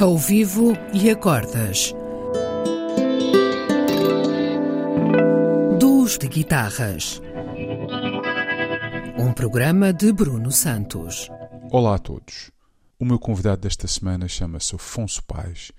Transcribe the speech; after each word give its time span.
ao 0.00 0.16
vivo 0.16 0.72
e 0.94 1.10
acordas. 1.10 1.92
Duos 5.78 6.16
de 6.16 6.26
guitarras. 6.26 7.20
Um 9.18 9.30
programa 9.34 9.92
de 9.92 10.10
Bruno 10.10 10.50
Santos. 10.50 11.28
Olá 11.70 11.96
a 11.96 11.98
todos. 11.98 12.50
O 12.98 13.04
meu 13.04 13.18
convidado 13.18 13.60
desta 13.60 13.86
semana 13.86 14.26
chama-se 14.26 14.74
Afonso 14.74 15.22
Paz 15.24 15.70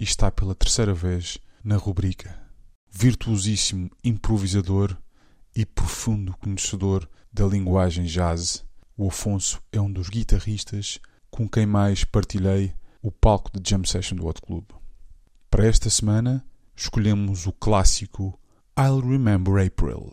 e 0.00 0.04
está 0.04 0.30
pela 0.30 0.54
terceira 0.54 0.94
vez 0.94 1.36
na 1.62 1.76
rubrica. 1.76 2.34
Virtuosíssimo 2.90 3.90
improvisador 4.02 4.96
e 5.54 5.66
profundo 5.66 6.34
conhecedor 6.38 7.06
da 7.30 7.44
linguagem 7.44 8.06
jazz, 8.06 8.64
o 8.96 9.08
Afonso 9.08 9.60
é 9.70 9.78
um 9.78 9.92
dos 9.92 10.08
guitarristas 10.08 10.98
com 11.30 11.46
quem 11.46 11.66
mais 11.66 12.02
partilhei 12.02 12.72
o 13.02 13.10
palco 13.10 13.50
de 13.52 13.68
Jam 13.68 13.84
Session 13.84 14.16
do 14.16 14.26
Hot 14.26 14.40
Club. 14.40 14.64
Para 15.50 15.66
esta 15.66 15.90
semana, 15.90 16.44
escolhemos 16.74 17.46
o 17.46 17.52
clássico 17.52 18.38
I'll 18.78 19.00
Remember 19.00 19.64
April. 19.64 20.12